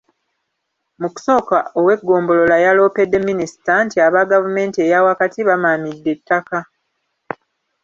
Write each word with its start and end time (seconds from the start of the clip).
Mu 0.99 1.07
kusooka 1.13 1.57
ow’eggombolola 1.79 2.55
yaloopedde 2.65 3.17
Minisita 3.27 3.73
nti 3.85 3.97
aba 4.05 4.29
gavumenti 4.31 4.77
eya 4.85 4.99
wakati 5.07 5.39
bamaamidde 5.47 6.09
ettaka. 6.15 6.59